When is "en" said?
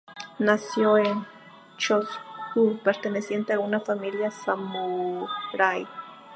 0.97-1.27